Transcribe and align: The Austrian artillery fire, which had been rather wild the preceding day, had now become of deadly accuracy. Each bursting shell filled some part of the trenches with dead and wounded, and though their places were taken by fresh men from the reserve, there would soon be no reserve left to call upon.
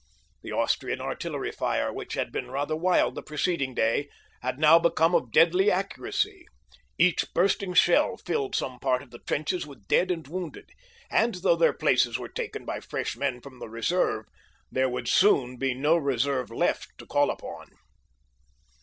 The 0.41 0.51
Austrian 0.51 0.99
artillery 0.99 1.51
fire, 1.51 1.93
which 1.93 2.15
had 2.15 2.31
been 2.31 2.49
rather 2.49 2.75
wild 2.75 3.13
the 3.13 3.21
preceding 3.21 3.75
day, 3.75 4.09
had 4.41 4.57
now 4.57 4.79
become 4.79 5.13
of 5.13 5.31
deadly 5.31 5.69
accuracy. 5.69 6.47
Each 6.97 7.23
bursting 7.35 7.75
shell 7.75 8.17
filled 8.17 8.55
some 8.55 8.79
part 8.79 9.03
of 9.03 9.11
the 9.11 9.19
trenches 9.19 9.67
with 9.67 9.87
dead 9.87 10.09
and 10.09 10.27
wounded, 10.27 10.71
and 11.11 11.35
though 11.35 11.55
their 11.55 11.71
places 11.73 12.17
were 12.17 12.29
taken 12.29 12.65
by 12.65 12.79
fresh 12.79 13.15
men 13.15 13.41
from 13.41 13.59
the 13.59 13.69
reserve, 13.69 14.25
there 14.71 14.89
would 14.89 15.07
soon 15.07 15.57
be 15.57 15.75
no 15.75 15.95
reserve 15.97 16.49
left 16.49 16.97
to 16.97 17.05
call 17.05 17.29
upon. 17.29 17.69